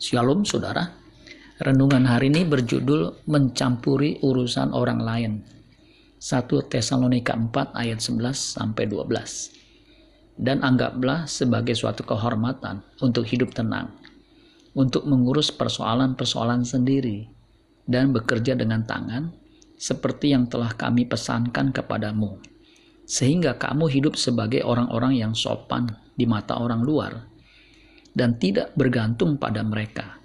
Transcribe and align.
Shalom 0.00 0.48
saudara. 0.48 0.96
Renungan 1.60 2.08
hari 2.08 2.32
ini 2.32 2.48
berjudul 2.48 3.28
mencampuri 3.28 4.16
urusan 4.24 4.72
orang 4.72 4.96
lain. 4.96 5.32
1 6.16 6.48
Tesalonika 6.72 7.36
4 7.36 7.76
ayat 7.76 8.00
11 8.00 8.32
sampai 8.32 8.88
12. 8.88 10.40
Dan 10.40 10.64
anggaplah 10.64 11.28
sebagai 11.28 11.76
suatu 11.76 12.00
kehormatan 12.08 12.80
untuk 13.04 13.28
hidup 13.28 13.52
tenang, 13.52 13.92
untuk 14.72 15.04
mengurus 15.04 15.52
persoalan-persoalan 15.52 16.64
sendiri 16.64 17.28
dan 17.84 18.16
bekerja 18.16 18.56
dengan 18.56 18.88
tangan 18.88 19.36
seperti 19.76 20.32
yang 20.32 20.48
telah 20.48 20.72
kami 20.80 21.04
pesankan 21.04 21.76
kepadamu. 21.76 22.40
Sehingga 23.04 23.60
kamu 23.60 23.92
hidup 23.92 24.16
sebagai 24.16 24.64
orang-orang 24.64 25.20
yang 25.20 25.36
sopan 25.36 25.92
di 26.16 26.24
mata 26.24 26.56
orang 26.56 26.80
luar 26.80 27.28
dan 28.14 28.36
tidak 28.38 28.74
bergantung 28.74 29.38
pada 29.38 29.62
mereka. 29.62 30.18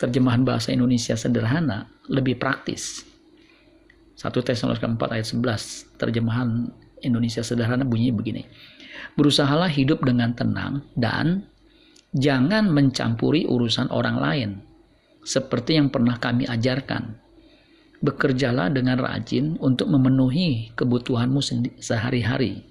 Terjemahan 0.00 0.42
bahasa 0.42 0.74
Indonesia 0.74 1.14
sederhana 1.14 1.86
lebih 2.10 2.40
praktis. 2.40 3.06
1 4.18 4.30
Tesalonika 4.42 4.86
4 4.86 5.14
ayat 5.14 5.26
11 5.30 5.98
terjemahan 5.98 6.70
Indonesia 7.02 7.42
sederhana 7.42 7.86
bunyi 7.86 8.10
begini. 8.10 8.42
Berusahalah 9.18 9.70
hidup 9.70 10.02
dengan 10.02 10.34
tenang 10.34 10.86
dan 10.94 11.46
jangan 12.14 12.70
mencampuri 12.70 13.46
urusan 13.46 13.90
orang 13.90 14.16
lain 14.18 14.50
seperti 15.22 15.78
yang 15.78 15.90
pernah 15.90 16.18
kami 16.18 16.46
ajarkan. 16.50 17.18
Bekerjalah 18.02 18.74
dengan 18.74 18.98
rajin 18.98 19.54
untuk 19.62 19.86
memenuhi 19.86 20.74
kebutuhanmu 20.74 21.38
sehari-hari 21.78 22.66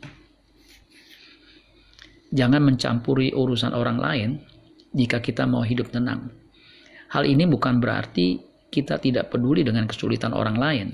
Jangan 2.32 2.64
mencampuri 2.64 3.36
urusan 3.36 3.76
orang 3.76 4.00
lain 4.00 4.30
jika 4.96 5.20
kita 5.20 5.44
mau 5.44 5.68
hidup 5.68 5.92
tenang. 5.92 6.32
Hal 7.12 7.28
ini 7.28 7.44
bukan 7.44 7.84
berarti 7.84 8.40
kita 8.72 9.04
tidak 9.04 9.36
peduli 9.36 9.68
dengan 9.68 9.84
kesulitan 9.84 10.32
orang 10.32 10.56
lain. 10.56 10.88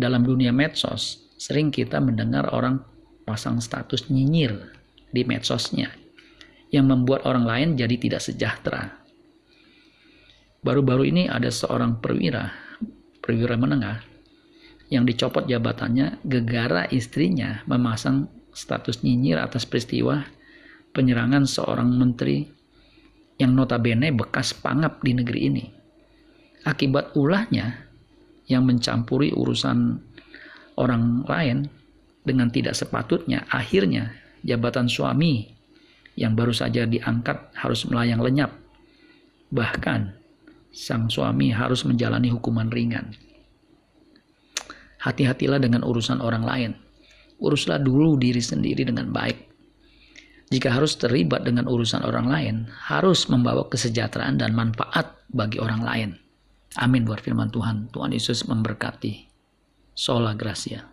Dalam 0.00 0.24
dunia 0.24 0.56
medsos, 0.56 1.28
sering 1.36 1.68
kita 1.68 2.00
mendengar 2.00 2.48
orang 2.56 2.80
pasang 3.28 3.60
status 3.60 4.08
nyinyir 4.08 4.72
di 5.12 5.20
medsosnya 5.28 5.92
yang 6.72 6.88
membuat 6.88 7.28
orang 7.28 7.44
lain 7.44 7.68
jadi 7.76 7.96
tidak 8.00 8.24
sejahtera. 8.24 9.04
Baru-baru 10.64 11.08
ini 11.12 11.28
ada 11.28 11.52
seorang 11.52 12.00
perwira, 12.00 12.52
perwira 13.20 13.60
menengah, 13.60 14.00
yang 14.88 15.04
dicopot 15.04 15.44
jabatannya 15.44 16.24
gegara 16.24 16.88
istrinya 16.88 17.62
memasang 17.68 18.28
status 18.54 19.02
nyinyir 19.02 19.38
atas 19.38 19.66
peristiwa 19.66 20.26
penyerangan 20.90 21.46
seorang 21.46 21.90
menteri 21.94 22.46
yang 23.40 23.56
notabene 23.56 24.12
bekas 24.12 24.52
pangap 24.52 25.00
di 25.00 25.16
negeri 25.16 25.40
ini. 25.48 25.64
Akibat 26.66 27.16
ulahnya 27.16 27.88
yang 28.50 28.68
mencampuri 28.68 29.32
urusan 29.32 29.96
orang 30.76 31.24
lain 31.24 31.70
dengan 32.20 32.52
tidak 32.52 32.76
sepatutnya, 32.76 33.48
akhirnya 33.48 34.12
jabatan 34.44 34.90
suami 34.92 35.48
yang 36.20 36.36
baru 36.36 36.52
saja 36.52 36.84
diangkat 36.84 37.56
harus 37.56 37.88
melayang 37.88 38.20
lenyap. 38.20 38.52
Bahkan 39.48 40.20
sang 40.70 41.08
suami 41.08 41.48
harus 41.48 41.88
menjalani 41.88 42.28
hukuman 42.28 42.68
ringan. 42.68 43.16
Hati-hatilah 45.00 45.56
dengan 45.56 45.80
urusan 45.80 46.20
orang 46.20 46.44
lain 46.44 46.72
uruslah 47.40 47.80
dulu 47.80 48.20
diri 48.20 48.40
sendiri 48.40 48.84
dengan 48.84 49.08
baik. 49.10 49.48
Jika 50.50 50.74
harus 50.74 50.98
terlibat 50.98 51.46
dengan 51.46 51.70
urusan 51.70 52.02
orang 52.02 52.26
lain, 52.26 52.56
harus 52.90 53.30
membawa 53.30 53.70
kesejahteraan 53.70 54.36
dan 54.36 54.50
manfaat 54.50 55.14
bagi 55.30 55.62
orang 55.62 55.82
lain. 55.82 56.10
Amin 56.78 57.06
buat 57.06 57.22
firman 57.22 57.54
Tuhan. 57.54 57.90
Tuhan 57.94 58.10
Yesus 58.10 58.46
memberkati. 58.50 59.30
Sola 59.94 60.34
Gracia. 60.34 60.89